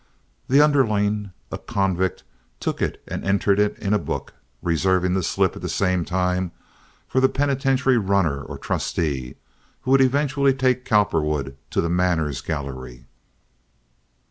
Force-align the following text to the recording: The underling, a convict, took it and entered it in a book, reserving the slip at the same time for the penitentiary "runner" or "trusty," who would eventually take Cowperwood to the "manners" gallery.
The 0.47 0.61
underling, 0.61 1.31
a 1.51 1.59
convict, 1.59 2.23
took 2.59 2.81
it 2.81 3.03
and 3.07 3.23
entered 3.23 3.59
it 3.59 3.77
in 3.77 3.93
a 3.93 3.99
book, 3.99 4.33
reserving 4.63 5.13
the 5.13 5.21
slip 5.21 5.55
at 5.55 5.61
the 5.61 5.69
same 5.69 6.05
time 6.05 6.51
for 7.07 7.19
the 7.21 7.29
penitentiary 7.29 7.99
"runner" 7.99 8.41
or 8.41 8.57
"trusty," 8.57 9.35
who 9.81 9.91
would 9.91 10.01
eventually 10.01 10.55
take 10.55 10.85
Cowperwood 10.85 11.55
to 11.69 11.81
the 11.81 11.89
"manners" 11.91 12.41
gallery. 12.41 13.05